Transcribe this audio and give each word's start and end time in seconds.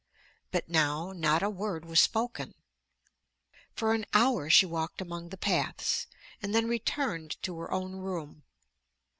But 0.49 0.67
now 0.67 1.11
not 1.11 1.43
a 1.43 1.49
word 1.51 1.85
was 1.85 1.99
spoken. 1.99 2.55
For 3.75 3.93
an 3.93 4.07
hour 4.15 4.49
she 4.49 4.65
walked 4.65 4.99
among 4.99 5.29
the 5.29 5.37
paths, 5.37 6.07
and 6.41 6.55
then 6.55 6.67
returned 6.67 7.39
to 7.43 7.59
her 7.59 7.71
own 7.71 7.97
room. 7.97 8.41